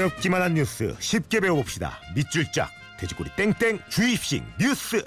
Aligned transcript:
어렵기만 0.00 0.40
한 0.40 0.54
뉴스 0.54 0.94
쉽게 0.98 1.40
배워봅시다. 1.40 1.98
밑줄 2.14 2.50
짝 2.52 2.70
돼지꼬리 2.98 3.28
땡땡 3.36 3.80
주입식 3.90 4.42
뉴스. 4.58 5.04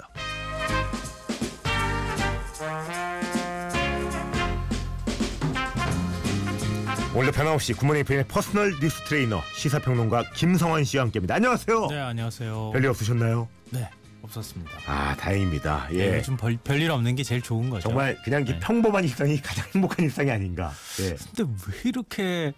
오늘도 7.12 7.32
변함없이 7.32 7.72
굿모닝FM의 7.74 8.26
personal 8.28 8.78
뉴스 8.80 9.02
트레이너 9.04 9.42
시사평론가 9.56 10.30
김성완 10.34 10.84
씨와 10.84 11.04
함께합니다. 11.04 11.34
안녕하세요. 11.34 11.86
네 11.88 11.98
안녕하세요. 11.98 12.70
별일 12.72 12.88
없으셨나요? 12.90 13.48
네 13.70 13.88
없었습니다. 14.22 14.70
아 14.86 15.16
다행입니다. 15.16 15.88
예. 15.92 16.10
네, 16.10 16.18
요즘 16.18 16.36
별, 16.36 16.56
별일 16.62 16.90
없는 16.92 17.16
게 17.16 17.24
제일 17.24 17.42
좋은 17.42 17.68
거죠. 17.68 17.88
정말 17.88 18.16
그냥 18.24 18.42
이 18.42 18.52
네. 18.52 18.58
평범한 18.60 19.02
일상이 19.02 19.40
가장 19.40 19.66
행복한 19.74 20.04
일상이 20.04 20.30
아닌가. 20.30 20.72
예. 21.00 21.16
근데 21.36 21.52
왜 21.68 21.80
이렇게 21.84 22.52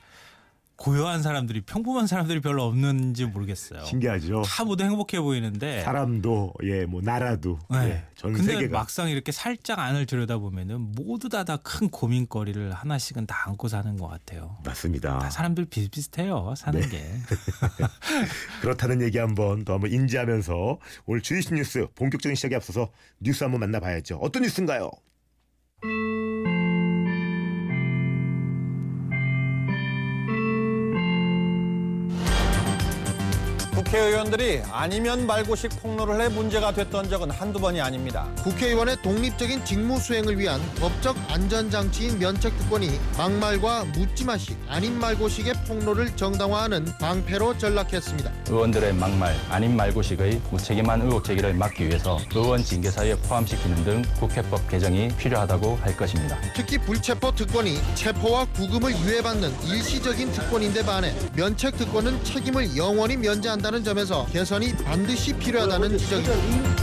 고요한 0.77 1.23
사람들이 1.23 1.63
평범한 1.63 2.07
사람들이 2.07 2.41
별로 2.41 2.65
없는지 2.65 3.25
모르겠어요. 3.25 3.85
신기하죠. 3.85 4.43
다 4.45 4.63
모두 4.65 4.85
행복해 4.85 5.21
보이는데. 5.21 5.83
사람도 5.83 6.53
예 6.65 6.85
뭐 6.87 7.01
나라도 7.03 7.59
네. 7.71 7.79
예, 7.89 8.05
전 8.15 8.33
근데 8.35 8.53
세계가 8.53 8.79
막상 8.79 9.09
이렇게 9.09 9.33
살짝 9.33 9.79
안을 9.79 10.05
들여다 10.07 10.39
보면은 10.39 10.93
모두 10.93 11.29
다 11.29 11.45
다 11.45 11.57
큰 11.63 11.89
고민거리를 11.89 12.73
하나씩은 12.73 13.27
다 13.27 13.45
안고 13.49 13.69
사는 13.69 13.97
것 13.97 14.07
같아요. 14.09 14.59
맞습니다. 14.65 15.19
다 15.19 15.31
사람들 15.31 15.65
비슷비슷해요 15.65 16.55
사는 16.57 16.81
네. 16.81 16.89
게. 16.89 17.05
그렇다는 18.61 19.01
얘기 19.03 19.19
한번 19.19 19.65
더 19.65 19.75
한번 19.75 19.91
인지하면서 19.91 20.79
오늘 21.07 21.23
주이신 21.23 21.57
뉴스 21.57 21.87
본격적인 21.95 22.35
시작에 22.37 22.55
앞서서 22.57 22.91
뉴스 23.21 23.43
한번 23.45 23.61
만나봐야죠. 23.61 24.17
어떤 24.17 24.43
뉴스인가요? 24.43 24.91
국회의원들이 33.97 34.61
아니면 34.73 35.27
말고식 35.27 35.71
폭로를 35.81 36.21
해 36.21 36.29
문제가 36.29 36.71
됐던 36.71 37.09
적은 37.09 37.31
한두 37.31 37.59
번이 37.59 37.81
아닙니다. 37.81 38.29
국회의원의 38.43 38.99
독립적인 39.01 39.65
직무 39.65 39.99
수행을 39.99 40.39
위한 40.39 40.61
법적 40.79 41.17
안전장치인 41.31 42.19
면책특권이 42.19 42.91
막말과 43.17 43.85
묻지마식 43.95 44.59
아닌 44.69 44.99
말고식의 44.99 45.55
폭로를 45.67 46.15
정당화하는 46.15 46.85
방패로 47.01 47.57
전락했습니다. 47.57 48.31
의원들의 48.51 48.93
막말 48.93 49.35
아닌 49.49 49.75
말고식의 49.75 50.43
무책임한 50.51 51.01
의혹 51.01 51.25
제기를 51.25 51.55
막기 51.55 51.89
위해서 51.89 52.19
의원 52.35 52.63
징계사에 52.63 53.17
포함시키는 53.21 53.83
등 53.85 54.03
국회법 54.21 54.69
개정이 54.69 55.09
필요하다고 55.17 55.77
할 55.77 55.97
것입니다. 55.97 56.39
특히 56.55 56.77
불체포 56.77 57.35
특권이 57.35 57.79
체포와 57.95 58.45
구금을 58.53 58.93
유예받는 58.93 59.63
일시적인 59.65 60.33
특권인데 60.33 60.85
반해 60.85 61.15
면책특권은 61.35 62.25
책임을 62.25 62.77
영원히 62.77 63.17
면제한다는 63.17 63.86
점에서 63.87 64.27
개선이 64.27 64.73
반드시 64.85 65.33
필요하다는 65.39 65.97
지적입니다. 65.97 66.77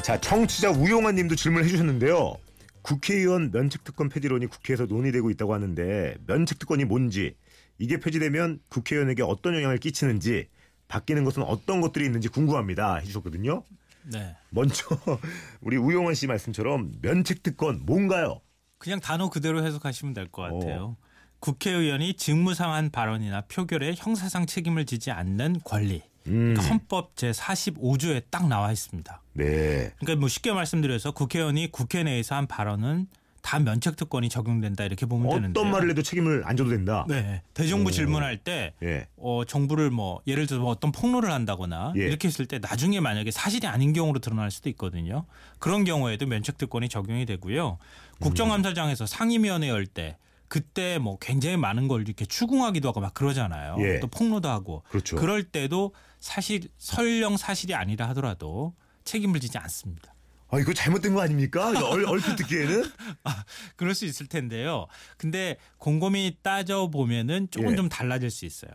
자 0.00 0.20
청취자 0.20 0.70
우용환 0.70 1.16
님도 1.16 1.34
질문을 1.34 1.64
해주셨는데요. 1.64 2.36
국회의원 2.82 3.50
면책특권 3.50 4.10
폐지론이 4.10 4.46
국회에서 4.46 4.86
논의되고 4.86 5.30
있다고 5.30 5.54
하는데 5.54 6.16
면책특권이 6.24 6.84
뭔지 6.84 7.34
이게 7.78 7.98
폐지되면 7.98 8.60
국회의원에게 8.68 9.24
어떤 9.24 9.56
영향을 9.56 9.78
끼치는지 9.78 10.46
바뀌는 10.86 11.24
것은 11.24 11.42
어떤 11.42 11.80
것들이 11.80 12.04
있는지 12.04 12.28
궁금합니다 12.28 12.98
해주셨거든요. 12.98 13.64
네. 14.04 14.36
먼저 14.50 14.84
우리 15.60 15.76
우용환 15.76 16.14
씨 16.14 16.28
말씀처럼 16.28 16.92
면책특권 17.02 17.82
뭔가요? 17.84 18.40
그냥 18.78 19.00
단어 19.00 19.28
그대로 19.30 19.66
해석하시면 19.66 20.14
될것 20.14 20.52
어. 20.52 20.58
같아요. 20.60 20.96
국회의원이 21.40 22.14
직무상 22.14 22.72
한 22.72 22.90
발언이나 22.90 23.42
표결에 23.42 23.94
형사상 23.96 24.46
책임을 24.46 24.86
지지 24.86 25.10
않는 25.10 25.60
권리. 25.64 26.02
음, 26.26 26.54
그러니까 26.54 26.62
헌법 26.62 27.16
제 27.16 27.30
45조에 27.30 28.24
딱 28.30 28.48
나와 28.48 28.72
있습니다. 28.72 29.22
네. 29.34 29.92
그러니까 29.98 30.16
뭐 30.16 30.28
쉽게 30.28 30.52
말씀드려서 30.52 31.12
국회의원이 31.12 31.70
국회 31.72 32.02
내에서 32.02 32.34
한 32.34 32.46
발언은 32.46 33.06
다 33.40 33.58
면책 33.60 33.96
특권이 33.96 34.28
적용된다 34.28 34.84
이렇게 34.84 35.06
보면 35.06 35.30
되는데. 35.30 35.58
어떤 35.58 35.72
말을 35.72 35.88
해도 35.90 36.02
책임을 36.02 36.42
안 36.44 36.56
져도 36.56 36.70
된다. 36.70 37.06
네. 37.08 37.40
대정부 37.54 37.88
오. 37.88 37.90
질문할 37.90 38.36
때 38.38 38.74
예. 38.82 39.06
어, 39.16 39.44
정부를 39.46 39.90
뭐 39.90 40.20
예를 40.26 40.46
들어서 40.46 40.60
뭐 40.62 40.70
어떤 40.72 40.92
폭로를 40.92 41.30
한다거나 41.30 41.94
예. 41.96 42.00
이렇게 42.02 42.28
했을 42.28 42.44
때 42.46 42.58
나중에 42.58 43.00
만약에 43.00 43.30
사실이 43.30 43.66
아닌 43.66 43.94
경우로 43.94 44.18
드러날 44.18 44.50
수도 44.50 44.68
있거든요. 44.70 45.24
그런 45.60 45.84
경우에도 45.84 46.26
면책 46.26 46.58
특권이 46.58 46.90
적용이 46.90 47.24
되고요. 47.24 47.78
국정감사장에서 48.20 49.06
상임위원회 49.06 49.68
열 49.68 49.86
때 49.86 50.18
그때 50.48 50.98
뭐 50.98 51.18
굉장히 51.18 51.56
많은 51.56 51.88
걸 51.88 52.02
이렇게 52.02 52.24
추궁하기도 52.24 52.88
하고 52.88 53.00
막 53.00 53.14
그러잖아요. 53.14 53.76
예. 53.80 54.00
또 54.00 54.06
폭로도 54.06 54.48
하고 54.48 54.82
그렇죠. 54.88 55.16
그럴 55.16 55.44
때도 55.44 55.94
사실 56.20 56.68
설령 56.78 57.36
사실이 57.36 57.74
아니라 57.74 58.08
하더라도 58.08 58.74
책임을 59.04 59.40
지지 59.40 59.58
않습니다. 59.58 60.14
아 60.50 60.58
이거 60.58 60.72
잘못된 60.72 61.14
거 61.14 61.20
아닙니까? 61.20 61.68
얼, 61.90 62.04
얼핏 62.06 62.36
듣기에는 62.36 62.84
그럴 63.76 63.94
수 63.94 64.06
있을 64.06 64.26
텐데요. 64.26 64.86
근데 65.18 65.58
곰곰이 65.76 66.38
따져 66.42 66.88
보면은 66.88 67.48
조금 67.50 67.72
예. 67.72 67.76
좀 67.76 67.88
달라질 67.88 68.30
수 68.30 68.46
있어요. 68.46 68.70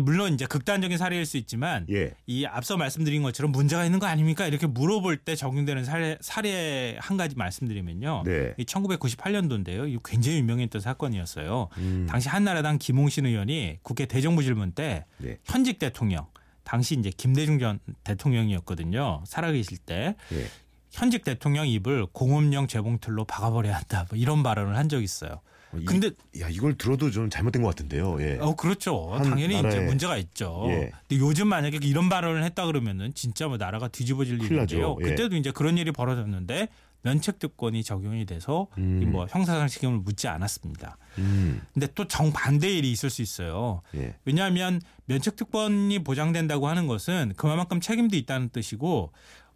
물론 0.00 0.34
이제 0.34 0.46
극단적인 0.46 0.98
사례일 0.98 1.26
수 1.26 1.36
있지만 1.36 1.86
예. 1.90 2.14
이 2.26 2.44
앞서 2.44 2.76
말씀드린 2.76 3.22
것처럼 3.22 3.52
문제가 3.52 3.84
있는 3.84 3.98
거 3.98 4.06
아닙니까? 4.06 4.46
이렇게 4.46 4.66
물어볼 4.66 5.18
때 5.18 5.36
적용되는 5.36 5.84
사례, 5.84 6.18
사례 6.20 6.96
한 6.98 7.16
가지 7.16 7.36
말씀드리면요. 7.36 8.22
네. 8.24 8.54
이 8.56 8.64
1998년도인데요. 8.64 9.88
이 9.88 9.98
굉장히 10.04 10.38
유명했던 10.38 10.80
사건이었어요. 10.80 11.68
음. 11.78 12.06
당시 12.08 12.28
한나라당 12.28 12.78
김홍신 12.78 13.26
의원이 13.26 13.78
국회 13.82 14.06
대정부 14.06 14.42
질문 14.42 14.72
때 14.72 15.04
네. 15.18 15.38
현직 15.44 15.78
대통령 15.78 16.26
당시 16.64 16.96
이제 16.98 17.10
김대중 17.16 17.58
전 17.58 17.78
대통령이었거든요. 18.04 19.22
살아계실 19.24 19.78
때 19.78 20.16
예. 20.32 20.46
현직 20.90 21.24
대통령 21.24 21.68
입을 21.68 22.06
공업용 22.12 22.66
재봉틀로 22.66 23.24
박아버려야 23.24 23.76
한다. 23.76 24.06
뭐 24.10 24.18
이런 24.18 24.42
발언을 24.42 24.76
한 24.76 24.88
적이 24.88 25.04
있어요. 25.04 25.40
이- 25.78 25.84
근데 25.84 26.10
야 26.40 26.48
이걸 26.48 26.74
들어도 26.78 27.10
좀 27.10 27.28
잘못된 27.28 27.62
것 27.62 27.68
같은데요. 27.68 28.20
예. 28.22 28.38
어 28.40 28.54
그렇죠. 28.54 29.08
한 29.12 29.22
당연히 29.30 29.58
이제 29.58 29.80
문제가 29.80 30.16
있죠. 30.18 30.64
예. 30.68 30.92
근데 31.08 31.22
요즘 31.22 31.48
만약에 31.48 31.78
이런 31.82 32.08
발언을 32.08 32.44
했다 32.44 32.66
그러면은 32.66 33.12
진짜 33.14 33.48
뭐 33.48 33.56
나라가 33.56 33.88
뒤집어질. 33.88 34.40
일인데요. 34.42 34.96
예. 35.00 35.04
그때도 35.10 35.36
이제 35.36 35.50
그런 35.50 35.76
일이 35.78 35.90
벌어졌는데 35.92 36.68
면책특권이 37.02 37.84
적용이 37.84 38.26
돼서 38.26 38.66
음. 38.78 39.00
이뭐 39.02 39.26
형사상 39.28 39.68
책임을 39.68 39.98
묻지 39.98 40.26
않았습니다. 40.28 40.96
음. 41.18 41.60
근데 41.72 41.86
또 41.94 42.06
정반대의 42.08 42.78
일이 42.78 42.90
있을 42.90 43.10
수 43.10 43.22
있어요. 43.22 43.82
예. 43.94 44.14
왜냐하면 44.24 44.80
면책특권이 45.06 46.02
보장된다고 46.04 46.68
하는 46.68 46.86
것은 46.86 47.34
그만큼 47.36 47.80
책임도 47.80 48.16
있다는 48.16 48.48
뜻이고 48.50 49.12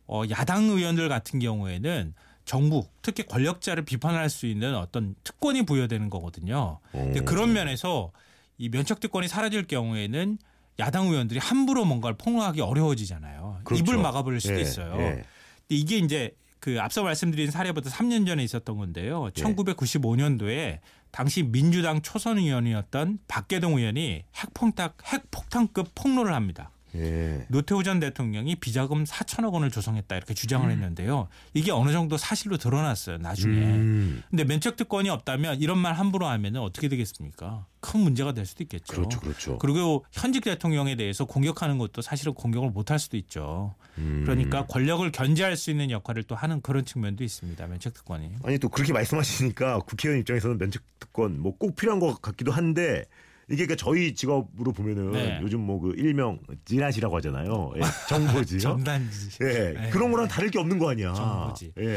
어, 0.07 0.23
야당 0.31 0.65
의원들 0.65 1.09
같은 1.09 1.39
경우에는 1.39 2.15
정부 2.45 2.87
특히 3.03 3.23
권력자를 3.25 3.85
비판할 3.85 4.31
수 4.31 4.47
있는 4.47 4.75
어떤 4.75 5.15
특권이 5.25 5.63
부여되는 5.63 6.11
거거든요. 6.11 6.81
근데 6.93 7.21
오. 7.21 7.25
그런 7.25 7.53
면에서 7.53 8.13
이 8.59 8.69
면책 8.69 9.01
특권이 9.01 9.29
사라질 9.29 9.67
경우에는 9.67 10.39
야당 10.79 11.07
의원들이 11.09 11.39
함부로 11.39 11.85
뭔가를 11.85 12.17
폭로하기 12.17 12.61
어려워지잖아요. 12.61 13.61
그렇죠. 13.65 13.83
입을 13.83 13.99
막아버릴 13.99 14.41
수도 14.41 14.57
예, 14.57 14.61
있어요. 14.61 14.95
예. 14.99 15.05
근데 15.05 15.25
이게 15.69 15.99
이제 15.99 16.35
그 16.59 16.81
앞서 16.81 17.03
말씀드린 17.03 17.51
사례보다 17.51 17.91
3년 17.91 18.27
전에 18.27 18.43
있었던 18.45 18.77
건데요. 18.77 19.27
예. 19.27 19.43
1995년도에 19.43 20.81
당시 21.11 21.43
민주당 21.43 22.03
초선 22.03 22.39
의원이었던 22.39 23.21
박계동 23.29 23.79
의원이 23.79 24.25
핵폭탄 24.37 24.91
핵폭탄급 25.05 25.95
폭로를 25.95 26.35
합니다. 26.35 26.71
예. 26.97 27.47
노태우 27.49 27.83
전 27.85 28.01
대통령이 28.01 28.57
비자금 28.57 29.05
4천억 29.05 29.53
원을 29.53 29.71
조성했다 29.71 30.17
이렇게 30.17 30.35
주장을 30.35 30.69
했는데요. 30.69 31.29
이게 31.55 31.71
어느 31.71 31.93
정도 31.93 32.17
사실로 32.17 32.57
드러났어요. 32.57 33.19
나중에. 33.19 33.55
음. 33.55 34.23
근데 34.31 34.45
면책 34.45 34.77
특권이 34.77 35.09
없다면 35.09 35.61
이런 35.61 35.79
말 35.79 35.95
함부로 35.95 36.27
하면 36.27 36.57
어떻게 36.57 36.89
되겠습니까? 36.89 37.67
큰 37.81 38.01
문제가 38.01 38.33
될 38.35 38.45
수도 38.45 38.63
있겠죠. 38.65 38.95
그렇죠, 38.95 39.21
그렇죠. 39.21 39.59
그리고 39.59 40.05
현직 40.13 40.45
대통령에 40.45 40.97
대해서 40.97 41.25
공격하는 41.25 41.79
것도 41.79 42.03
사실은 42.03 42.35
공격을 42.35 42.71
못 42.71 42.91
할 42.91 42.99
수도 42.99 43.17
있죠. 43.17 43.75
음. 43.99 44.23
그러니까 44.25 44.67
권력을 44.67 45.09
견제할 45.13 45.57
수 45.57 45.71
있는 45.71 45.91
역할을 45.93 46.25
또 46.25 46.35
하는 46.35 46.61
그런 46.61 46.85
측면도 46.85 47.23
있습니다. 47.23 47.67
면책 47.69 47.95
특권이. 47.95 48.31
아니 48.43 48.59
또 48.59 48.69
그렇게 48.69 48.93
말씀하시니까 48.93 49.81
국회의원 49.81 50.21
입장에서는 50.21 50.59
면책 50.59 50.83
특권 50.99 51.39
뭐 51.41 51.53
꼭 51.61 51.77
필요한 51.77 52.01
것 52.01 52.21
같기도 52.23 52.53
한데 52.53 53.05
이게 53.51 53.67
그러니까 53.67 53.77
저희 53.77 54.15
직업으로 54.15 54.73
보면은 54.73 55.13
네. 55.13 55.39
요즘 55.43 55.61
뭐 55.61 55.81
그 55.81 55.95
일명 55.97 56.39
찌라시라고 56.65 57.17
하잖아요. 57.17 57.73
예. 57.77 57.81
정보지요. 58.09 58.59
전단지. 58.61 59.29
예. 59.43 59.73
네. 59.73 59.91
그런 59.91 60.11
거랑 60.13 60.29
다를 60.29 60.51
게 60.51 60.59
없는 60.59 60.79
거 60.79 60.91
아니야. 60.91 61.13
정보지. 61.15 61.73
예. 61.81 61.97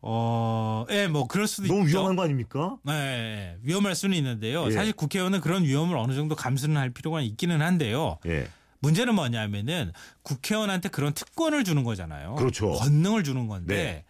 어, 0.00 0.84
예, 0.90 1.06
뭐 1.06 1.26
그럴 1.28 1.46
수도 1.46 1.68
너무 1.68 1.80
있죠. 1.86 1.90
위험한 1.98 2.16
거 2.16 2.22
아닙니까? 2.24 2.76
네, 2.84 3.56
위험할 3.62 3.94
수는 3.94 4.16
있는데요. 4.16 4.66
예. 4.66 4.70
사실 4.72 4.92
국회의원은 4.92 5.40
그런 5.40 5.62
위험을 5.64 5.96
어느 5.96 6.12
정도 6.14 6.34
감수는 6.34 6.76
할 6.76 6.90
필요가 6.90 7.20
있기는 7.20 7.60
한데요. 7.62 8.18
예. 8.26 8.48
문제는 8.80 9.14
뭐냐면은 9.14 9.92
국회의원한테 10.22 10.88
그런 10.88 11.12
특권을 11.12 11.62
주는 11.62 11.84
거잖아요. 11.84 12.34
그렇죠. 12.34 12.72
권능을 12.72 13.22
주는 13.22 13.46
건데 13.46 13.74
네. 13.74 14.04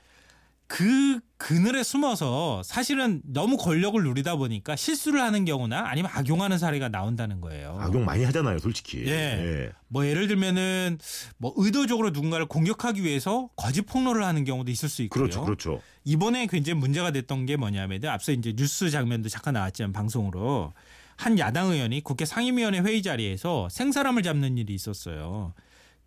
그 0.72 1.20
그늘에 1.36 1.82
숨어서 1.82 2.62
사실은 2.64 3.20
너무 3.26 3.58
권력을 3.58 4.02
누리다 4.02 4.36
보니까 4.36 4.74
실수를 4.74 5.20
하는 5.20 5.44
경우나 5.44 5.86
아니면 5.86 6.10
악용하는 6.14 6.56
사례가 6.56 6.88
나온다는 6.88 7.42
거예요. 7.42 7.76
악용 7.78 8.06
많이 8.06 8.24
하잖아요, 8.24 8.58
솔직히. 8.58 9.04
예. 9.06 9.70
뭐 9.88 10.06
예를 10.06 10.28
들면은 10.28 10.96
뭐 11.36 11.52
의도적으로 11.56 12.08
누군가를 12.08 12.46
공격하기 12.46 13.04
위해서 13.04 13.50
거짓 13.54 13.82
폭로를 13.82 14.24
하는 14.24 14.44
경우도 14.44 14.70
있을 14.70 14.88
수 14.88 15.02
있고요. 15.02 15.24
그렇죠, 15.24 15.44
그렇죠. 15.44 15.82
이번에 16.04 16.46
굉장히 16.46 16.80
문제가 16.80 17.10
됐던 17.10 17.44
게 17.44 17.56
뭐냐면 17.56 18.02
앞서 18.06 18.32
이제 18.32 18.54
뉴스 18.56 18.88
장면도 18.88 19.28
잠깐 19.28 19.52
나왔지만 19.52 19.92
방송으로 19.92 20.72
한 21.16 21.38
야당 21.38 21.70
의원이 21.70 22.00
국회 22.00 22.24
상임위원회 22.24 22.80
회의 22.80 23.02
자리에서 23.02 23.68
생사람을 23.68 24.22
잡는 24.22 24.56
일이 24.56 24.72
있었어요. 24.72 25.52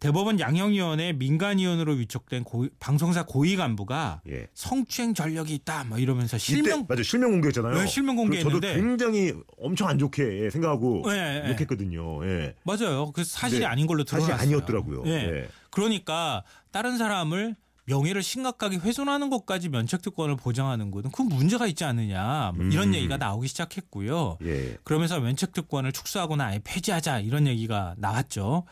대법원 0.05 0.39
양형위원회 0.39 1.13
민간위원으로 1.13 1.93
위촉된 1.93 2.43
고, 2.43 2.67
방송사 2.79 3.25
고위 3.25 3.55
간부가 3.55 4.21
예. 4.29 4.47
성추행 4.53 5.15
전력이 5.15 5.55
있다 5.55 5.83
뭐 5.85 5.97
이러면서 5.97 6.37
실명 6.37 6.85
맞아 6.87 7.01
실명 7.01 7.31
공개했잖아요. 7.31 7.73
네, 7.73 7.87
실명 7.87 8.15
공개했는데. 8.15 8.67
저도 8.67 8.79
굉장히 8.79 9.33
엄청 9.57 9.87
안 9.87 9.97
좋게 9.97 10.51
생각하고 10.51 11.01
네, 11.09 11.41
네. 11.41 11.49
욕했거든요. 11.49 12.23
예. 12.27 12.55
맞아요. 12.63 13.11
그 13.13 13.23
사실이 13.23 13.61
근데 13.61 13.65
아닌 13.65 13.87
걸로 13.87 14.03
드러났어요. 14.03 14.35
아니었더라고요. 14.35 15.03
예. 15.07 15.11
예. 15.11 15.47
그러니까 15.71 16.43
다른 16.69 16.99
사람을 16.99 17.55
명예를 17.85 18.21
심각하게 18.21 18.77
훼손하는 18.77 19.31
것까지 19.31 19.69
면책특권을 19.69 20.35
보장하는 20.35 20.91
것은 20.91 21.09
그 21.11 21.23
문제가 21.23 21.65
있지 21.65 21.83
않느냐 21.83 22.51
뭐 22.55 22.65
이런 22.65 22.89
음. 22.89 22.93
얘기가 22.93 23.17
나오기 23.17 23.47
시작했고요. 23.47 24.37
예. 24.43 24.77
그러면서 24.83 25.19
면책특권을 25.19 25.91
축소하거나 25.93 26.45
아예 26.45 26.61
폐지하자 26.63 27.21
이런 27.21 27.47
얘기가 27.47 27.95
나왔죠. 27.97 28.65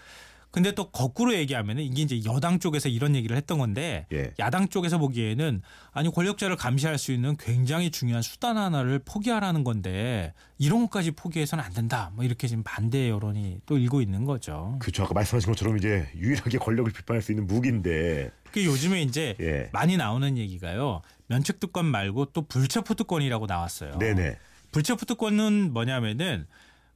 근데 0.54 0.72
또 0.72 0.92
거꾸로 0.92 1.34
얘기하면 1.34 1.80
이게 1.80 2.04
이제 2.04 2.22
여당 2.26 2.60
쪽에서 2.60 2.88
이런 2.88 3.16
얘기를 3.16 3.36
했던 3.36 3.58
건데 3.58 4.06
예. 4.14 4.36
야당 4.38 4.68
쪽에서 4.68 5.00
보기에는 5.00 5.64
아니 5.94 6.12
권력자를 6.12 6.58
감시할 6.58 7.00
수 7.00 7.12
있는 7.12 7.36
굉장히 7.38 7.90
중요한 7.90 8.22
수단 8.22 8.56
하나를 8.56 9.00
포기하라는 9.00 9.64
건데 9.64 10.32
이런 10.60 10.82
것까지 10.82 11.10
포기해서는 11.10 11.64
안 11.64 11.74
된다. 11.74 12.12
뭐 12.14 12.24
이렇게 12.24 12.48
지금 12.48 12.62
반대 12.62 13.10
여론이 13.10 13.62
또 13.66 13.80
일고 13.80 14.00
있는 14.00 14.26
거죠. 14.26 14.78
그렇죠. 14.80 15.06
아까 15.06 15.16
말씀하신 15.16 15.52
것처럼 15.52 15.76
이제 15.80 16.08
유일하게 16.16 16.60
권력을 16.60 16.92
비판할 16.92 17.24
수 17.24 17.32
있는 17.32 17.48
무기인데 17.48 18.30
그 18.52 18.64
요즘에 18.64 19.02
이제 19.02 19.36
예. 19.40 19.72
많이 19.74 19.98
나오는 19.98 20.38
얘기가요. 20.38 21.02
면책특권 21.30 21.84
말고 21.84 22.26
또 22.26 22.44
불체포특권이라고 22.44 23.48
나왔어요. 23.48 23.98
네네. 23.98 24.38
불체포특권은 24.72 25.74
뭐냐면은 25.74 26.46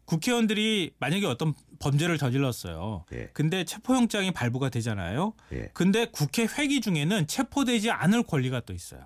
국회의원들이 0.08 0.94
만약에 1.00 1.26
어떤 1.26 1.54
범죄를 1.80 2.18
저질렀어요. 2.18 3.06
예. 3.14 3.30
근데 3.34 3.64
체포영장이 3.64 4.32
발부가 4.32 4.70
되잖아요. 4.70 5.34
예. 5.54 5.70
근데 5.74 6.06
국회 6.06 6.46
회기 6.46 6.82
중에는 6.82 7.28
체포되지 7.28 7.92
않을 7.92 8.24
권리가 8.24 8.62
또 8.62 8.74
있어요. 8.74 9.02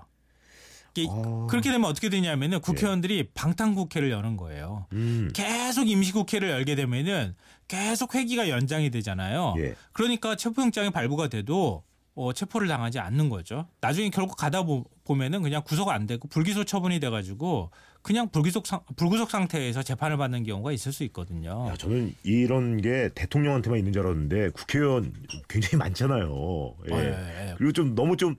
아. 1.09 1.47
그렇게 1.49 1.71
되면 1.71 1.89
어떻게 1.89 2.09
되냐면은 2.09 2.59
국회의원들이 2.59 3.29
방탄국회를 3.33 4.11
여는 4.11 4.37
거예요. 4.37 4.87
음. 4.91 5.29
계속 5.33 5.89
임시국회를 5.89 6.49
열게 6.49 6.75
되면은 6.75 7.35
계속 7.67 8.15
회기가 8.15 8.49
연장이 8.49 8.89
되잖아요. 8.89 9.53
예. 9.57 9.75
그러니까 9.93 10.35
체포영장이 10.35 10.89
발부가 10.89 11.29
돼도 11.29 11.83
어, 12.13 12.33
체포를 12.33 12.67
당하지 12.67 12.99
않는 12.99 13.29
거죠. 13.29 13.67
나중에 13.79 14.09
결국 14.09 14.35
가다 14.35 14.63
보, 14.63 14.83
보면은 15.05 15.41
그냥 15.41 15.63
구속 15.65 15.89
안 15.89 16.05
되고 16.07 16.27
불기소 16.27 16.65
처분이 16.65 16.99
돼가지고 16.99 17.71
그냥 18.01 18.29
불기소 18.29 18.63
상, 18.65 18.81
불구속 18.95 19.29
상태에서 19.29 19.83
재판을 19.83 20.17
받는 20.17 20.43
경우가 20.43 20.71
있을 20.71 20.91
수 20.91 21.03
있거든요. 21.05 21.67
야, 21.69 21.75
저는 21.75 22.15
이런 22.23 22.81
게 22.81 23.09
대통령한테만 23.13 23.77
있는 23.77 23.93
줄 23.93 24.01
알았는데 24.03 24.49
국회의원 24.49 25.13
굉장히 25.47 25.77
많잖아요. 25.77 26.75
예. 26.91 26.95
예, 26.95 27.49
예. 27.49 27.55
그리고 27.57 27.71
좀 27.71 27.93
너무 27.93 28.17
좀 28.17 28.35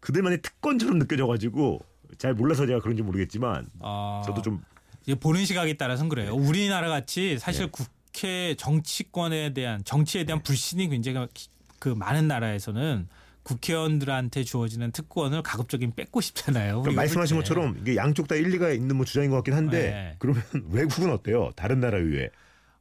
그들만의 0.00 0.42
특권처럼 0.42 0.98
느껴져가지고 0.98 1.80
잘 2.18 2.34
몰라서 2.34 2.66
제가 2.66 2.80
그런지 2.80 3.02
모르겠지만 3.02 3.66
어, 3.78 4.22
저도 4.26 4.42
좀 4.42 4.62
보는 5.20 5.44
시각에 5.44 5.74
따라서는 5.74 6.08
그래요. 6.08 6.34
우리나라 6.34 6.88
같이 6.88 7.38
사실 7.38 7.66
네. 7.66 7.70
국회 7.70 8.54
정치권에 8.56 9.52
대한 9.54 9.84
정치에 9.84 10.24
대한 10.24 10.42
불신이 10.42 10.88
굉장히 10.88 11.26
그 11.78 11.88
많은 11.88 12.28
나라에서는 12.28 13.08
국회의원들한테 13.54 14.44
주어지는 14.44 14.92
특권을 14.92 15.42
가급적이면 15.42 15.94
뺏고 15.94 16.20
싶잖아요. 16.20 16.82
그러니까 16.82 17.00
말씀하신 17.02 17.36
볼 17.36 17.44
때. 17.44 17.48
것처럼 17.48 17.76
이게 17.80 17.96
양쪽 17.96 18.28
다 18.28 18.34
일리가 18.34 18.70
있는 18.72 18.96
뭐 18.96 19.04
주장인 19.04 19.30
것 19.30 19.36
같긴 19.36 19.54
한데 19.54 19.90
네. 19.90 20.16
그러면 20.18 20.42
외국은 20.70 21.10
어때요? 21.12 21.50
다른 21.56 21.80
나라 21.80 21.98
의회 21.98 22.30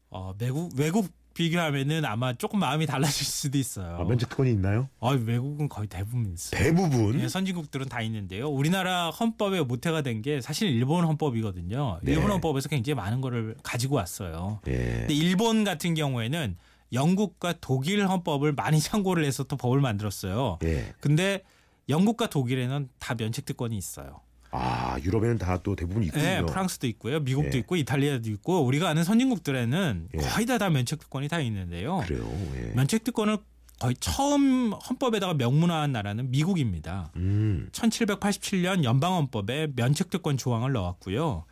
어, 0.10 0.34
외국 0.40 0.72
외국 0.78 1.08
비교하면은 1.36 2.04
아마 2.04 2.34
조금 2.34 2.60
마음이 2.60 2.86
달라질 2.86 3.26
수도 3.26 3.58
있어요. 3.58 3.96
아, 3.98 4.04
면책 4.04 4.28
특권이 4.30 4.52
있나요? 4.52 4.90
아, 5.00 5.10
외국은 5.12 5.70
거의 5.70 5.88
대부분 5.88 6.34
있어요. 6.34 6.60
대부분 6.62 7.18
예, 7.22 7.30
선진국들은 7.30 7.88
다 7.88 8.02
있는데요. 8.02 8.50
우리나라 8.50 9.10
헌법에 9.10 9.62
모태가 9.62 10.02
된 10.02 10.22
게 10.22 10.42
사실 10.42 10.68
일본 10.70 11.06
헌법이거든요. 11.06 12.00
네. 12.04 12.12
일본 12.12 12.32
헌법에서 12.32 12.68
굉장히 12.68 12.96
많은 12.96 13.22
거를 13.22 13.56
가지고 13.64 13.96
왔어요. 13.96 14.60
예. 14.68 14.74
근데 14.74 15.14
일본 15.14 15.64
같은 15.64 15.94
경우에는 15.94 16.58
영국과 16.94 17.54
독일 17.62 18.08
헌법을 18.08 18.54
많이 18.54 18.80
참고를 18.82 19.26
해서 19.26 19.44
또 19.44 19.58
법을 19.58 19.82
만들었어요. 19.82 20.60
예. 20.64 20.94
근데 21.00 21.44
영국과 21.88 22.28
독일에는 22.30 22.90
다 23.00 23.16
면책 23.16 23.46
특권이 23.46 23.78
있어요. 23.78 24.22
아 24.52 24.98
유럽에는 25.04 25.38
다 25.38 25.60
또 25.62 25.76
대부분 25.76 26.04
있군요. 26.04 26.24
네, 26.24 26.42
프랑스도 26.44 26.88
있고요, 26.88 27.20
미국도 27.20 27.52
예. 27.54 27.60
있고 27.60 27.76
이탈리아도 27.76 28.30
있고 28.32 28.66
우리가 28.66 28.90
아는 28.90 29.04
선진국들에는 29.04 30.10
예. 30.14 30.18
거의 30.18 30.46
다 30.48 30.58
다 30.58 30.70
면책 30.72 31.00
특권이 31.00 31.28
다 31.28 31.40
있는데요. 31.40 32.00
그래요. 32.08 32.28
예. 32.56 32.72
면책 32.76 33.04
특권을 33.04 33.38
거의 33.80 33.96
처음 34.00 34.74
헌법에다가 34.74 35.36
명문화한 35.36 35.92
나라는 35.92 36.32
미국입니다. 36.32 37.12
음. 37.16 37.70
1787년 37.72 38.84
연방헌법에 38.84 39.70
면책 39.76 40.10
특권 40.10 40.36
조항을 40.38 40.72
넣었고요. 40.74 41.46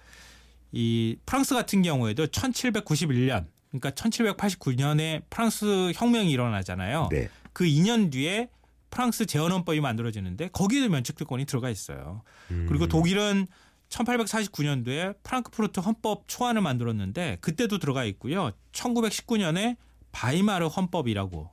이 0.72 1.18
프랑스 1.26 1.54
같은 1.56 1.84
경우에도 1.84 2.26
1791년 2.28 3.46
그러니까 3.70 3.92
1789년에 3.92 5.24
프랑스 5.30 5.92
혁명이 5.96 6.32
일어나잖아요. 6.32 7.10
네. 7.12 7.30
그 7.54 7.66
2년 7.66 8.12
뒤에 8.12 8.50
프랑스 8.90 9.26
재헌헌법이 9.26 9.82
만들어지는데 9.82 10.50
거기에도 10.50 10.90
면책특권이 10.90 11.46
들어가 11.46 11.70
있어요. 11.70 12.24
음. 12.52 12.66
그리고 12.68 12.88
독일은 12.88 13.48
1849년도에 13.90 15.16
프랑크푸르트 15.24 15.80
헌법 15.80 16.28
초안을 16.28 16.62
만들었는데 16.62 17.38
그때도 17.42 17.80
들어가 17.80 18.04
있고요. 18.06 18.52
1919년에 18.72 19.78
바이마르 20.12 20.68
헌법이라고 20.68 21.52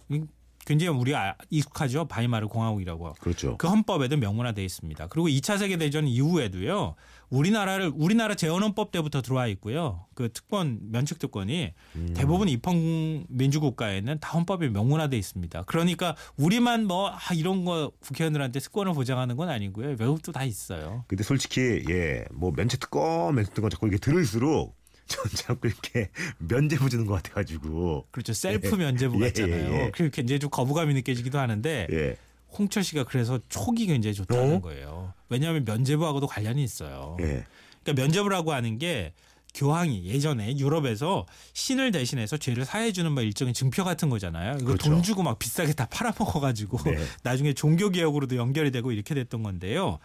굉장히 0.66 0.96
우리가 0.98 1.36
익숙하죠. 1.50 2.06
바이마르 2.06 2.48
공화국이라고. 2.48 3.14
그렇죠. 3.20 3.56
그 3.58 3.68
헌법에도 3.68 4.16
명문화돼 4.16 4.64
있습니다. 4.64 5.06
그리고 5.08 5.28
2차 5.28 5.58
세계 5.58 5.76
대전 5.76 6.06
이후에도요. 6.08 6.94
우리나라를 7.30 7.90
우리나라 7.94 8.34
재헌헌법 8.34 8.92
때부터 8.92 9.20
들어와 9.22 9.46
있고요. 9.48 10.06
그 10.14 10.32
특권 10.32 10.78
면책 10.90 11.18
특권이 11.18 11.72
음. 11.96 12.14
대부분 12.14 12.48
입헌 12.48 13.26
민주 13.28 13.60
국가에는 13.60 14.18
다 14.20 14.30
헌법에 14.36 14.68
명문화돼 14.68 15.16
있습니다. 15.18 15.62
그러니까 15.64 16.14
우리만 16.36 16.86
뭐 16.86 17.10
아, 17.10 17.34
이런 17.34 17.64
거 17.64 17.90
국회의원들한테 18.00 18.60
특권을 18.60 18.92
보장하는 18.92 19.36
건 19.36 19.48
아니고요. 19.48 19.96
외국도 19.98 20.32
다 20.32 20.44
있어요. 20.44 21.04
근데 21.08 21.24
솔직히 21.24 21.82
예 21.88 22.24
뭐 22.32 22.52
면책 22.54 22.80
특권 22.80 23.34
면책 23.34 23.54
특권 23.54 23.70
자꾸 23.70 23.86
이렇게 23.86 23.98
들을수록 23.98 24.76
전 25.08 25.24
자꾸 25.34 25.68
이렇게 25.68 26.10
면제부 26.38 26.88
주는 26.88 27.06
것 27.06 27.14
같아가지고 27.14 28.06
그렇죠. 28.10 28.32
셀프 28.32 28.72
예. 28.72 28.76
면제부 28.76 29.16
예, 29.20 29.26
같잖아요. 29.26 29.72
예, 29.72 29.84
예. 29.86 29.90
그리고 29.92 30.10
굉장히 30.10 30.40
좀 30.40 30.50
거부감이 30.50 30.94
느껴지기도 30.94 31.38
하는데 31.38 31.86
예. 31.90 32.16
홍철 32.56 32.84
씨가 32.84 33.04
그래서 33.04 33.40
촉이 33.48 33.86
굉장히 33.86 34.14
좋다는 34.14 34.56
어? 34.56 34.60
거예요. 34.60 35.12
왜냐하면 35.28 35.64
면제부하고도 35.64 36.26
관련이 36.26 36.62
있어요. 36.62 37.16
예. 37.20 37.44
그러니까 37.82 38.02
면제부라고 38.02 38.52
하는 38.52 38.78
게 38.78 39.12
교황이 39.54 40.04
예전에 40.04 40.56
유럽에서 40.58 41.26
신을 41.52 41.92
대신해서 41.92 42.36
죄를 42.36 42.64
사해주는 42.64 43.10
뭐 43.12 43.22
일종의 43.22 43.54
증표 43.54 43.84
같은 43.84 44.10
거잖아요. 44.10 44.56
이거 44.56 44.66
그렇죠. 44.66 44.90
돈 44.90 45.02
주고 45.02 45.22
막 45.22 45.38
비싸게 45.38 45.74
다 45.74 45.86
팔아먹어가지고 45.86 46.78
네. 46.90 46.96
나중에 47.22 47.52
종교 47.52 47.90
개혁으로도 47.90 48.36
연결이 48.36 48.72
되고 48.72 48.90
이렇게 48.90 49.14
됐던 49.14 49.42
건데요. 49.42 50.00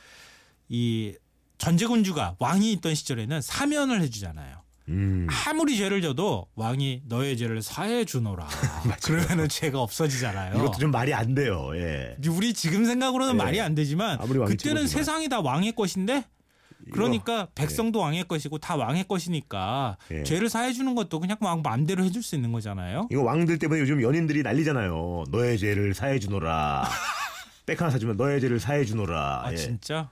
이 0.67 1.15
전제군주가 1.57 2.35
왕이 2.39 2.71
있던 2.73 2.93
시절에는 2.93 3.41
사면을 3.41 4.01
해주잖아요. 4.01 4.61
음. 4.89 5.27
아무리 5.47 5.77
죄를 5.77 6.01
져도 6.01 6.47
왕이 6.55 7.03
너의 7.05 7.37
죄를 7.37 7.61
사해 7.61 8.05
주노라. 8.05 8.47
그러면은 9.03 9.47
죄가 9.47 9.79
없어지잖아요. 9.79 10.55
이것도 10.57 10.79
좀 10.79 10.91
말이 10.91 11.13
안 11.13 11.35
돼요. 11.35 11.69
예. 11.75 12.17
우리 12.27 12.53
지금 12.53 12.85
생각으로는 12.85 13.33
예. 13.35 13.37
말이 13.37 13.61
안 13.61 13.75
되지만 13.75 14.17
그때는. 14.19 14.87
세상이 14.87 15.29
다 15.29 15.39
왕의 15.41 15.73
것인데 15.73 16.25
그러니까 16.91 17.47
백성도 17.53 17.99
왕의 17.99 18.23
것이고 18.27 18.57
다 18.57 18.75
왕의 18.75 19.07
것이니까 19.07 19.97
예. 20.11 20.23
죄를 20.23 20.49
사해 20.49 20.73
주는 20.73 20.95
것도 20.95 21.19
그냥 21.19 21.37
왕 21.41 21.61
마음대로 21.61 22.03
해줄 22.03 22.23
수 22.23 22.35
있는 22.35 22.51
거잖아요. 22.51 23.07
이거 23.11 23.21
왕들 23.21 23.59
때문에 23.59 23.81
요즘 23.81 24.01
연인들이 24.01 24.41
난리잖아요. 24.41 25.25
너의 25.29 25.59
죄를 25.59 25.93
사해 25.93 26.17
주노라. 26.19 26.87
백 27.67 27.79
하나 27.79 27.91
사주면 27.91 28.17
너의 28.17 28.41
죄를 28.41 28.59
사해 28.59 28.85
주노라. 28.85 29.43
아 29.45 29.51
예. 29.51 29.55
진짜? 29.55 30.09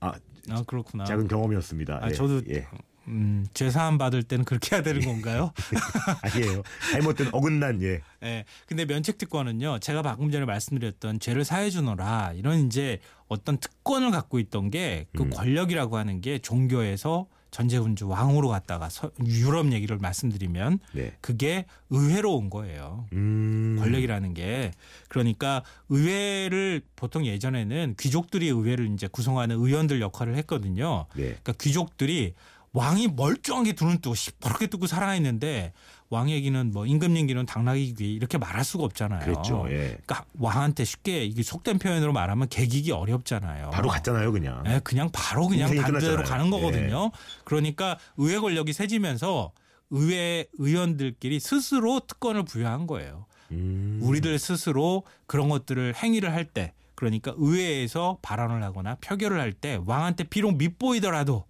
아, 0.00 0.12
아 0.50 0.62
그렇구나. 0.66 1.04
작은 1.04 1.28
경험이었습니다. 1.28 2.00
아 2.02 2.08
예. 2.10 2.12
저도 2.12 2.42
예. 2.50 2.66
음, 3.08 3.46
죄사함 3.54 3.98
받을 3.98 4.22
때는 4.22 4.44
그렇게 4.44 4.76
해야 4.76 4.82
되는 4.82 5.00
건가요? 5.02 5.52
아니에요. 6.22 6.62
잘못된 6.92 7.28
어긋난 7.32 7.82
예. 7.82 8.00
예. 8.22 8.44
근데 8.66 8.84
면책 8.86 9.18
특권은요. 9.18 9.78
제가 9.80 10.02
방금 10.02 10.30
전에 10.30 10.44
말씀드렸던 10.46 11.20
죄를 11.20 11.44
사해 11.44 11.70
주노라 11.70 12.32
이런 12.34 12.66
이제 12.66 13.00
어떤 13.28 13.58
특권을 13.58 14.10
갖고 14.10 14.38
있던 14.38 14.70
게그 14.70 15.22
음. 15.24 15.30
권력이라고 15.30 15.96
하는 15.96 16.20
게 16.20 16.38
종교에서 16.38 17.26
전제군주 17.50 18.08
왕으로 18.08 18.48
갔다가 18.48 18.88
서- 18.88 19.12
유럽 19.24 19.70
얘기를 19.70 19.96
말씀드리면 19.98 20.80
네. 20.92 21.12
그게 21.20 21.66
의회로 21.90 22.34
온 22.34 22.50
거예요. 22.50 23.06
음. 23.12 23.76
권력이라는 23.78 24.34
게 24.34 24.72
그러니까 25.08 25.62
의회를 25.88 26.82
보통 26.96 27.24
예전에는 27.24 27.94
귀족들이 27.98 28.48
의회를 28.48 28.92
이제 28.92 29.06
구성하는 29.06 29.54
의원들 29.56 30.00
역할을 30.00 30.34
했거든요. 30.38 31.06
네. 31.14 31.22
그러니까 31.26 31.52
귀족들이 31.60 32.34
왕이 32.74 33.08
멀쩡하게 33.16 33.72
두 33.72 33.86
눈 33.86 33.98
뜨고 34.00 34.14
시퍼렇게 34.14 34.66
뜨고 34.66 34.86
살아있는데 34.86 35.72
왕 36.10 36.28
얘기는 36.30 36.70
뭐 36.72 36.86
임금 36.86 37.16
얘기는 37.16 37.46
당나귀 37.46 37.94
귀 37.94 38.12
이렇게 38.14 38.36
말할 38.36 38.64
수가 38.64 38.84
없잖아요. 38.84 39.20
그랬죠. 39.24 39.64
예. 39.70 39.98
그러니까 40.04 40.24
왕한테 40.38 40.84
쉽게 40.84 41.24
이게 41.24 41.42
속된 41.42 41.78
표현으로 41.78 42.12
말하면 42.12 42.48
개기기 42.48 42.90
어렵잖아요. 42.92 43.70
바로 43.70 43.88
갔잖아요, 43.88 44.30
그냥. 44.32 44.62
예, 44.66 44.80
그냥 44.84 45.08
바로 45.12 45.48
그냥 45.48 45.74
반대로. 45.74 46.22
가는 46.24 46.50
거거든요. 46.50 47.10
그러니까 47.44 47.98
의회 48.16 48.38
권력이 48.38 48.72
세지면서 48.72 49.52
의회 49.90 50.46
의원들끼리 50.58 51.40
스스로 51.40 52.00
특권을 52.00 52.44
부여한 52.44 52.86
거예요. 52.86 53.26
음. 53.52 54.00
우리들 54.02 54.38
스스로 54.38 55.04
그런 55.26 55.48
것들을 55.48 55.94
행위를 55.94 56.32
할 56.32 56.44
때 56.44 56.72
그러니까 56.96 57.32
의회에서 57.36 58.18
발언을 58.22 58.62
하거나 58.62 58.96
표결을 59.00 59.40
할 59.40 59.52
때 59.52 59.78
왕한테 59.84 60.24
비록 60.24 60.56
밉보이더라도 60.56 61.44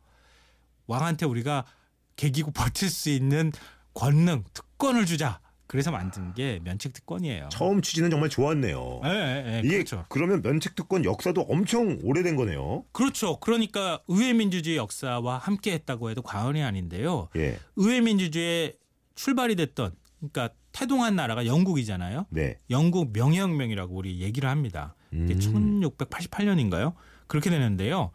왕한테 0.87 1.27
우리가 1.27 1.65
개기고 2.17 2.51
버틸 2.53 2.89
수 2.89 3.11
있는 3.11 3.53
권능 3.95 4.45
특권을 4.53 5.07
주자. 5.07 5.41
그래서 5.67 5.91
만든 5.91 6.35
게 6.35 6.61
면책 6.63 6.93
특권이에요. 6.93 7.49
처음 7.51 7.81
취지는 7.81 8.11
정말 8.11 8.29
좋았네요. 8.29 9.01
예, 9.07 9.09
예, 9.09 9.55
예, 9.55 9.59
이게 9.65 9.79
그렇죠. 9.79 10.05
그러면 10.09 10.43
면책 10.43 10.75
특권 10.75 11.05
역사도 11.05 11.41
엄청 11.41 11.99
오래된 12.03 12.37
거네요. 12.37 12.85
그렇죠. 12.93 13.41
그러니까 13.41 13.99
의회 14.07 14.35
민주주의 14.35 14.77
역사와 14.77 15.39
함께 15.39 15.73
했다고 15.73 16.11
해도 16.11 16.23
과언이 16.23 16.63
아닌데요. 16.63 17.29
예. 17.37 17.59
의회 17.77 18.01
민주주의의 18.03 18.75
출발이 19.15 19.57
됐던 19.57 19.93
그러니까 20.19 20.51
태동한 20.73 21.17
나라가 21.17 21.47
영국이잖아요. 21.47 22.27
네. 22.31 22.59
영국 22.69 23.13
명예혁명이라고 23.13 23.95
우리 23.95 24.21
얘기를 24.21 24.49
합니다. 24.49 24.95
이게 25.13 25.35
음. 25.35 25.81
1688년인가요? 25.81 26.95
그렇게 27.27 27.49
되는데요. 27.49 28.11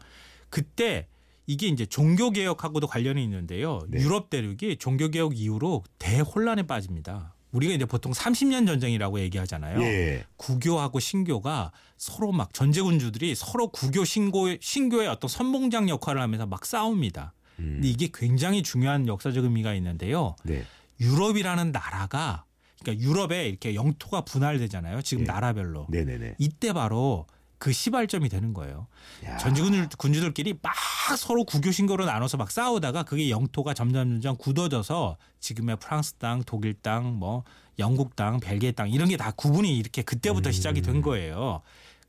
그때 0.50 1.08
이게 1.50 1.66
이제 1.66 1.84
종교 1.84 2.30
개혁하고도 2.30 2.86
관련이 2.86 3.24
있는데요. 3.24 3.80
네. 3.88 4.00
유럽 4.00 4.30
대륙이 4.30 4.76
종교 4.78 5.08
개혁 5.08 5.36
이후로 5.36 5.82
대혼란에 5.98 6.62
빠집니다. 6.62 7.34
우리가 7.50 7.74
이제 7.74 7.84
보통 7.86 8.12
30년 8.12 8.68
전쟁이라고 8.68 9.18
얘기하잖아요. 9.18 9.82
예. 9.82 10.24
구교하고 10.36 11.00
신교가 11.00 11.72
서로 11.96 12.30
막 12.30 12.54
전제군주들이 12.54 13.34
서로 13.34 13.66
구교 13.66 14.04
신고 14.04 14.46
신교의 14.60 15.08
어떤 15.08 15.28
선봉장 15.28 15.88
역할을 15.88 16.22
하면서 16.22 16.46
막 16.46 16.64
싸웁니다. 16.64 17.32
음. 17.58 17.72
근데 17.74 17.88
이게 17.88 18.08
굉장히 18.14 18.62
중요한 18.62 19.08
역사적 19.08 19.42
의미가 19.42 19.74
있는데요. 19.74 20.36
네. 20.44 20.64
유럽이라는 21.00 21.72
나라가 21.72 22.44
그러니까 22.80 23.04
유럽에 23.04 23.48
이렇게 23.48 23.74
영토가 23.74 24.20
분할되잖아요. 24.20 25.02
지금 25.02 25.24
네. 25.24 25.32
나라별로. 25.32 25.88
네, 25.90 26.04
네, 26.04 26.16
네. 26.16 26.36
이때 26.38 26.72
바로 26.72 27.26
그 27.60 27.72
시발점이 27.72 28.28
되는 28.30 28.54
거예요. 28.54 28.88
야. 29.26 29.36
전지군 29.36 29.88
군주들끼리 29.98 30.54
막 30.62 30.74
서로 31.18 31.44
구교 31.44 31.70
신교로 31.70 32.06
나눠서 32.06 32.38
막 32.38 32.50
싸우다가 32.50 33.02
그게 33.02 33.28
영토가 33.30 33.74
점점 33.74 34.12
점점 34.14 34.36
굳어져서 34.36 35.18
지금의 35.40 35.76
프랑스 35.76 36.14
땅, 36.14 36.42
독일 36.44 36.72
땅, 36.74 37.18
뭐 37.18 37.44
영국 37.78 38.16
땅, 38.16 38.40
벨기에 38.40 38.72
땅 38.72 38.88
이런 38.90 39.08
게 39.10 39.16
다 39.18 39.30
구분이 39.32 39.76
이렇게 39.76 40.00
그때부터 40.02 40.48
음. 40.48 40.52
시작이 40.52 40.80
된 40.80 41.02
거예요. 41.02 41.60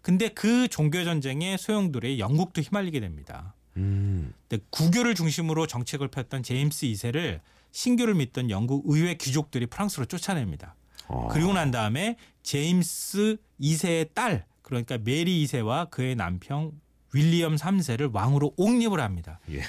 근데 0.01 0.29
그 0.29 0.70
종교 0.70 1.03
전쟁의 1.03 1.58
소용돌이 1.58 2.17
영국도 2.20 2.62
휘말리게 2.62 3.01
됩니다. 3.01 3.53
음. 3.75 4.34
근데 4.48 4.63
구교를 4.70 5.15
중심으로 5.15 5.67
정책을 5.67 6.08
폈던 6.08 6.43
제임스 6.43 6.86
2세를 6.88 7.41
신교를 7.72 8.15
믿던 8.15 8.50
영국 8.50 8.84
의회 8.88 9.15
귀족들이 9.15 9.65
프랑스로 9.65 10.05
쫓아냅니다. 10.05 10.75
어. 11.10 11.27
그리고 11.29 11.51
난 11.51 11.72
다음에 11.72 12.15
제임스 12.43 13.36
2세의 13.60 14.13
딸 14.13 14.46
그러니까 14.72 14.98
메리 14.98 15.44
2세와 15.44 15.90
그의 15.90 16.16
남편 16.16 16.72
윌리엄 17.13 17.58
3세를 17.58 18.13
왕으로 18.13 18.54
옹립을 18.56 19.01
합니다. 19.01 19.42
예. 19.51 19.60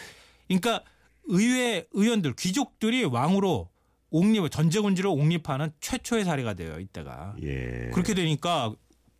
그러니까 0.46 0.84
의회 1.24 1.86
의원들 1.90 2.34
귀족들이 2.38 3.04
왕으로 3.04 3.68
옹립을 4.10 4.48
전제군주를 4.48 5.10
옹립하는 5.10 5.72
최초의 5.80 6.24
사례가 6.24 6.54
돼요 6.54 6.78
이때가 6.78 7.34
예. 7.42 7.90
그렇게 7.92 8.14
되니까 8.14 8.72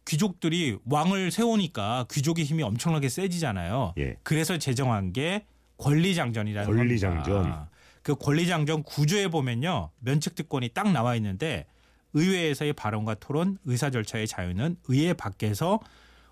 귀족들이 0.07 0.79
왕을 0.85 1.33
세우니까 1.33 2.07
귀족의 2.13 2.45
힘이 2.45 2.63
엄청나게 2.63 3.09
세지잖아요. 3.09 3.95
예. 3.99 4.15
그래서 4.23 4.59
제정한 4.59 5.13
게 5.13 5.47
권리장전이라는 5.79 6.77
권리장전. 6.77 7.35
겁니다. 7.35 7.71
그 8.03 8.15
권리장전 8.15 8.85
구조에 8.85 9.27
보면요 9.27 9.91
면책 9.99 10.37
특권이 10.37 10.69
딱 10.69 10.93
나와 10.93 11.17
있는데 11.17 11.67
의회에서의 12.15 12.73
발언과 12.75 13.15
토론, 13.15 13.59
의사 13.65 13.91
절차의 13.91 14.27
자유는 14.27 14.77
의회 14.89 15.13
밖에서 15.13 15.81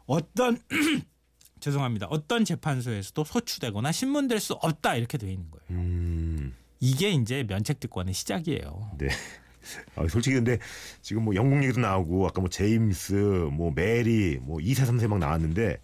어떤 0.06 0.58
죄송합니다. 1.60 2.06
어떤 2.08 2.44
재판소에서도 2.44 3.22
소추되거나 3.24 3.92
신문될 3.92 4.40
수 4.40 4.54
없다 4.54 4.96
이렇게 4.96 5.18
돼 5.18 5.30
있는 5.30 5.50
거예요. 5.50 5.64
음. 5.70 6.54
이게 6.80 7.10
이제 7.10 7.44
면책 7.44 7.80
특권의 7.80 8.14
시작이에요. 8.14 8.92
네. 8.98 9.08
아, 9.94 10.08
솔직히 10.08 10.36
근데 10.36 10.58
지금 11.02 11.24
뭐 11.24 11.34
영국 11.34 11.62
얘기도 11.62 11.80
나오고 11.80 12.26
아까 12.26 12.40
뭐 12.40 12.48
제임스, 12.48 13.48
뭐 13.52 13.72
메리, 13.74 14.38
뭐 14.40 14.58
2세, 14.58 14.86
3세 14.86 15.06
막 15.06 15.18
나왔는데 15.18 15.78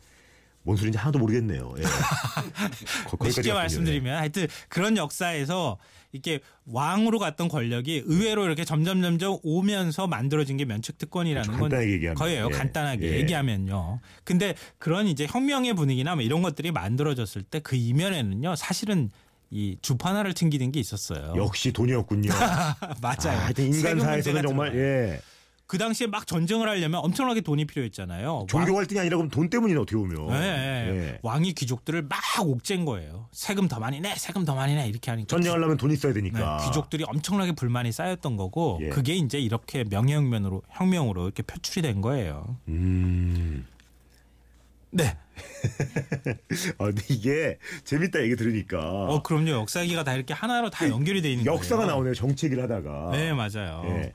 뭔 0.67 0.77
소리인지 0.77 0.99
하나도 0.99 1.21
모르겠네요. 1.21 1.75
예. 1.79 1.83
거- 3.09 3.31
쉽게. 3.31 3.53
말씀드리면 3.53 4.19
하여튼 4.19 4.49
그런 4.69 4.97
역사에서 4.97 5.79
이렇게 6.13 6.41
왕으로 6.67 7.19
갔던 7.21 7.49
권력이 7.49 8.03
의외로 8.07 8.45
이렇게 8.45 8.65
점점 8.65 9.01
점점 9.01 9.39
오면서 9.45 10.07
만들어진 10.09 10.57
게 10.57 10.65
면책 10.65 10.99
특권이라는 10.99 11.49
그렇죠. 11.57 11.69
건 11.77 11.83
얘기하면. 11.89 12.15
거예요. 12.17 12.49
예. 12.53 12.57
간단하게 12.57 13.13
예. 13.13 13.17
얘기하면요. 13.21 14.01
근데 14.25 14.55
그런 14.79 15.07
이제 15.07 15.27
혁명의 15.31 15.75
분위기나 15.75 16.15
뭐 16.17 16.23
이런 16.25 16.43
것들이 16.43 16.73
만들어졌을 16.73 17.43
때 17.43 17.61
그 17.61 17.77
이면에는요. 17.77 18.57
사실은 18.57 19.11
이 19.51 19.77
주판화를 19.81 20.35
튕기는 20.35 20.73
게 20.73 20.81
있었어요. 20.81 21.35
역시 21.37 21.71
돈이었군요. 21.73 22.31
맞아요. 23.01 23.39
아, 23.39 23.45
하여튼 23.45 23.73
인간 23.73 23.97
문제가 23.99 24.43
정말. 24.43 24.75
예. 24.77 25.21
그 25.67 25.79
당시에 25.79 26.07
막 26.07 26.27
전쟁을 26.29 26.69
하려면 26.69 27.01
엄청나게 27.03 27.41
돈이 27.41 27.65
필요했잖아요. 27.65 28.47
종교 28.49 28.69
왕- 28.73 28.77
갈등이 28.77 29.01
아니라 29.01 29.17
그럼 29.17 29.31
돈 29.31 29.51
때문이네 29.51 29.81
어떻게 29.81 29.97
보면. 29.97 30.31
예, 30.31 30.47
예. 30.47 30.97
예. 30.97 31.19
왕이 31.23 31.55
귀족들을 31.55 32.03
막 32.03 32.19
옥죄인 32.41 32.85
거예요. 32.85 33.29
세금 33.33 33.67
더 33.67 33.81
많이 33.81 34.01
내, 34.01 34.15
세금 34.15 34.45
더 34.45 34.55
많이 34.55 34.75
내 34.77 34.87
이렇게 34.87 35.11
하니까 35.11 35.27
전쟁하려면 35.27 35.77
돈 35.77 35.91
있어야 35.91 36.13
네, 36.13 36.21
되니까. 36.21 36.65
귀족들이 36.67 37.05
엄청나게 37.09 37.53
불만이 37.53 37.91
쌓였던 37.91 38.37
거고 38.37 38.79
예. 38.83 38.89
그게 38.91 39.15
이제 39.15 39.41
이렇게 39.41 39.83
명예혁명으로 39.85 40.63
혁명으로 40.71 41.25
이렇게 41.25 41.43
표출이 41.43 41.83
된 41.83 42.01
거예요. 42.01 42.59
음. 42.69 43.67
네. 44.93 45.17
아, 46.79 46.85
근데 46.85 47.03
이게 47.09 47.59
재밌다 47.85 48.23
얘기 48.23 48.37
들으니까. 48.37 48.79
어 48.79 49.23
그럼요. 49.23 49.51
역사 49.51 49.83
얘기가 49.83 50.05
다 50.05 50.15
이렇게 50.15 50.33
하나로 50.33 50.71
다 50.71 50.89
연결이 50.89 51.21
돼 51.23 51.33
있는 51.33 51.45
거예요. 51.45 51.59
역사가 51.59 51.87
나오네요. 51.87 52.15
정치 52.15 52.47
얘기를 52.47 52.63
하다가. 52.63 53.11
네, 53.13 53.33
맞아요. 53.33 53.83
예. 53.89 54.13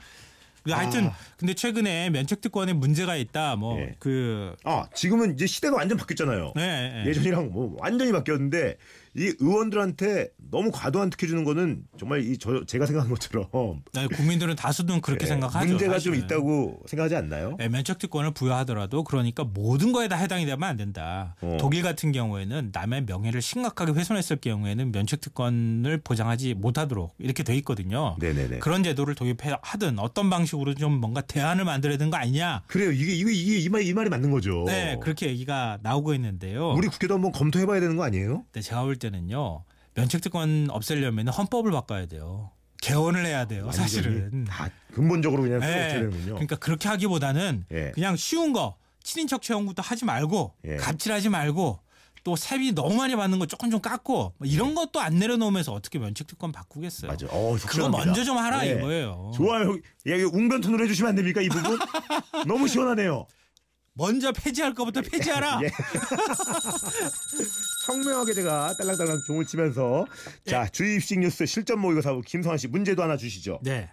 근데 0.64 0.76
하여튼 0.76 1.08
아. 1.08 1.16
근데 1.38 1.54
최근에 1.54 2.10
면책 2.12 2.42
특권에 2.42 2.74
문제가 2.74 3.16
있다. 3.16 3.54
예. 3.54 3.56
뭐그 3.56 4.56
아, 4.64 4.88
지금은 4.94 5.34
이제 5.34 5.48
시대가 5.48 5.76
완전 5.76 5.98
바뀌었잖아요. 5.98 6.54
네, 6.56 7.04
네. 7.04 7.10
예전이랑 7.10 7.52
뭐 7.52 7.76
완전히 7.80 8.12
바뀌었는데 8.12 8.78
이 9.16 9.34
의원들한테 9.40 10.30
너무 10.50 10.72
과도한 10.72 11.10
특혜 11.10 11.28
주는 11.28 11.44
거는 11.44 11.84
정말 12.00 12.24
이 12.24 12.38
저 12.40 12.64
제가 12.66 12.86
생각한 12.86 13.10
것처럼 13.12 13.48
네, 13.94 14.08
국민들은 14.08 14.56
다수는 14.56 15.02
그렇게 15.02 15.26
예, 15.26 15.28
생각하죠. 15.28 15.68
문제가 15.68 16.00
좀 16.00 16.14
사실은. 16.14 16.20
있다고 16.26 16.82
생각하지 16.88 17.16
않나요? 17.18 17.56
네, 17.60 17.68
면책 17.70 18.00
특권을 18.00 18.32
부여하더라도 18.32 19.04
그러니까 19.04 19.44
모든 19.44 19.92
거에 19.92 20.08
다 20.08 20.16
해당이 20.16 20.46
되면 20.46 20.64
안 20.64 20.78
된다. 20.78 21.36
어. 21.42 21.58
독일 21.60 21.84
같은 21.84 22.12
경우에는 22.12 22.72
남의 22.74 23.04
명예를 23.06 23.42
심각하게 23.42 23.92
훼손했을 23.92 24.38
경우에는 24.38 24.92
면책 24.92 25.22
특권을 25.22 26.00
보장하지 26.04 26.54
못하도록 26.56 27.14
이렇게 27.20 27.44
돼 27.44 27.56
있거든요. 27.58 28.16
네네네. 28.20 28.60
그런 28.60 28.84
제도를 28.84 29.16
도입하든 29.16 30.00
어떤 30.00 30.30
방식으로 30.30 30.74
좀 30.76 30.94
뭔가 31.00 31.22
대안을 31.22 31.66
만들어야 31.66 31.98
되는 31.98 32.10
거 32.12 32.18
아니냐. 32.18 32.64
그래요. 32.68 32.92
이게 32.92 33.14
이게 33.14 33.32
이게 33.34 33.60
이 33.60 33.70
말이 33.70 33.88
이 33.88 33.94
말이 33.94 34.10
맞는 34.10 34.32
거죠. 34.32 34.64
네, 34.68 34.98
그렇게 35.02 35.28
얘기가 35.28 35.80
나오고 35.84 36.14
있는데요. 36.16 36.72
우리 36.74 36.88
국회도 36.88 37.14
한번 37.16 37.32
검토해봐야 37.34 37.80
되는 37.82 37.98
거 37.98 38.04
아니에요? 38.04 38.46
근데 38.52 38.62
제가 38.62 38.84
볼 38.84 38.96
때는요. 39.02 39.66
면책 39.96 40.22
특권 40.22 40.68
없애려면 40.70 41.28
헌법을 41.28 41.72
바꿔야 41.72 42.06
돼요. 42.06 42.52
개헌을 42.82 43.26
해야 43.26 43.46
돼요. 43.46 43.66
완전히 43.66 43.88
사실은. 43.90 44.46
다 44.46 44.70
근본적으로 44.94 45.44
그냥 45.44 45.60
네. 45.60 45.90
되는군요. 45.90 46.34
그러니까 46.36 46.56
그렇게 46.56 46.88
하기보다는 46.88 47.66
예. 47.72 47.92
그냥 47.94 48.16
쉬운 48.16 48.54
거 48.54 48.78
친인척 49.04 49.42
채용부터 49.42 49.82
하지 49.82 50.06
말고 50.06 50.54
예. 50.66 50.76
갑질하지 50.78 51.30
말고 51.30 51.80
또 52.24 52.36
세비 52.36 52.74
너무 52.74 52.96
많이 52.96 53.16
받는 53.16 53.40
거 53.40 53.46
조금 53.48 53.72
좀 53.72 53.82
깎고 53.82 54.34
뭐 54.38 54.48
이런 54.48 54.76
것도 54.76 55.00
안 55.00 55.18
내려놓으면서 55.18 55.74
어떻게 55.74 55.98
면책 56.00 56.28
특권 56.28 56.52
바꾸겠어요. 56.52 57.12
맞아. 57.12 57.28
어, 57.32 57.58
속 57.58 57.68
그거. 57.68 57.90
먼저 57.90 58.24
좀 58.24 58.38
하라 58.38 58.62
네. 58.62 58.72
이거예요. 58.72 59.32
좋아요. 59.36 59.74
야, 60.08 60.16
이거 60.16 60.30
웅변톤으로 60.32 60.84
해주시면 60.86 61.10
안 61.10 61.16
됩니까 61.16 61.42
이 61.42 61.50
부분? 61.50 61.80
너무 62.48 62.68
시원하네요. 62.68 63.26
먼저 63.94 64.32
폐지할 64.32 64.74
거부터 64.74 65.02
폐지하라. 65.02 65.60
예. 65.66 65.70
청명하게 67.92 68.34
제가 68.34 68.76
딸랑딸랑 68.78 69.22
종을 69.28 69.46
치면서 69.46 70.06
자 70.46 70.68
주입식 70.68 71.20
뉴스 71.20 71.46
실전 71.46 71.80
모의고 71.80 72.02
사부 72.02 72.22
김성환 72.22 72.58
씨 72.58 72.68
문제도 72.68 73.02
하나 73.04 73.18
주시죠. 73.18 73.60
네. 73.64 73.90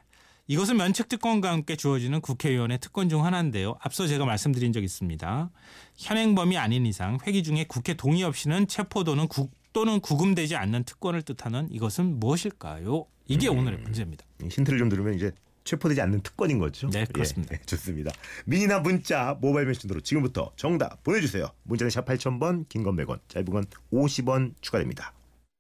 이것은 0.47 0.77
면책 0.77 1.09
특권과 1.09 1.53
함께 1.53 1.77
주어지는 1.77 2.21
국회의원의 2.21 2.79
특권 2.79 3.09
중 3.09 3.25
하나인데요. 3.25 3.77
앞서 3.81 4.07
제가 4.07 4.25
말씀드린 4.25 4.73
적 4.73 4.83
있습니다. 4.83 5.51
현행범이 5.97 6.57
아닌 6.57 6.87
이상 6.87 7.19
회기 7.27 7.43
중에 7.43 7.65
국회 7.69 7.95
동의 7.95 8.23
없이는 8.23 8.67
체포 8.69 9.05
또는 9.05 9.29
국 9.29 9.51
또는 9.75 10.01
구금되지 10.01 10.57
않는 10.57 10.85
특권을 10.85 11.23
뜻하는 11.23 11.69
이것은 11.71 12.19
무엇일까요? 12.19 13.05
이게 13.27 13.49
오늘의 13.49 13.81
문제입니다. 13.81 14.25
힌트를 14.41 14.79
좀 14.79 14.89
들으면 14.89 15.15
이제 15.15 15.33
체포되지 15.69 16.01
않는 16.01 16.23
특권인 16.23 16.59
거죠. 16.59 16.89
네, 16.91 17.05
그렇습니다. 17.13 17.55
예, 17.55 17.59
네, 17.59 17.63
좋습니다. 17.67 18.11
미니나 18.47 18.79
문자 18.81 19.37
모바일 19.41 19.67
메신저로 19.67 20.01
지금부터 20.01 20.53
정답 20.57 21.03
보내주세요. 21.05 21.51
문자는 21.65 21.91
샵 21.91 22.07
8000번 22.07 22.67
긴 22.69 22.83
건 22.83 22.97
100원 22.97 23.19
짧은 23.29 23.45
건 23.51 23.67
50원 23.93 24.55
추가됩니다. 24.63 25.13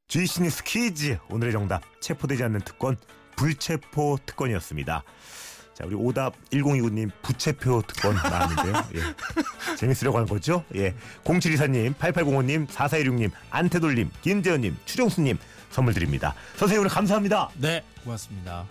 GC 0.09 0.43
뉴스 0.43 0.65
퀴즈 0.65 1.19
오늘의 1.31 1.53
정답 1.53 1.83
체포되지 2.00 2.43
않는 2.45 2.61
특권 2.62 2.97
불체포 3.37 4.19
특권이었습니다. 4.25 5.03
자 5.75 5.85
우리 5.87 5.95
오답 5.95 6.35
1029님 6.50 7.11
부체표 7.23 7.83
특권 7.87 8.15
나왔는데요. 8.17 8.75
예. 8.97 9.77
재밌으려고 9.77 10.17
하는 10.17 10.27
거죠? 10.29 10.65
예. 10.75 10.95
0724님, 11.25 11.95
8805님, 11.97 12.67
4416님, 12.67 13.31
안태돌님, 13.50 14.11
김재현님, 14.23 14.77
추정수님 14.87 15.38
선물 15.71 15.93
드립니다. 15.93 16.35
선생님 16.57 16.81
오늘 16.81 16.91
감사합니다. 16.91 17.50
네, 17.59 17.85
고맙습니다. 18.03 18.65